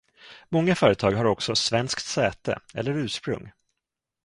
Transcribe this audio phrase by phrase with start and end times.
[0.49, 3.51] Många företag har också svenskt säte eller ursprung.